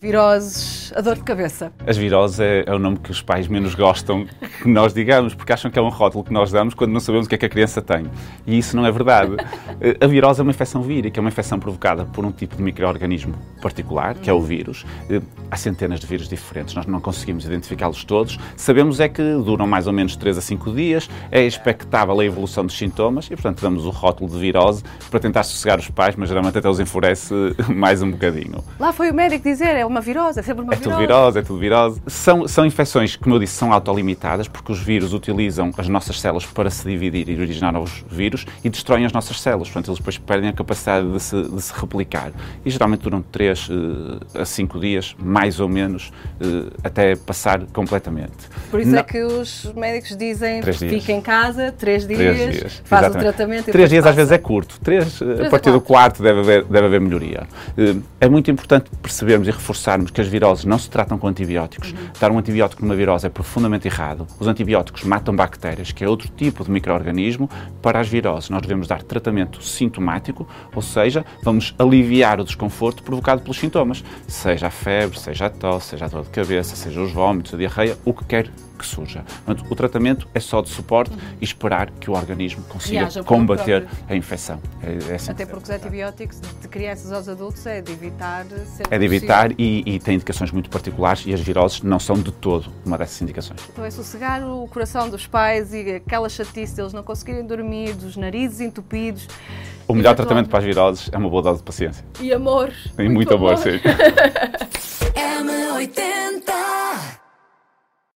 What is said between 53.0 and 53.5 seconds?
exatamente. o